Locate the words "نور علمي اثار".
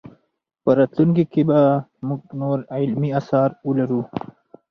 2.41-3.49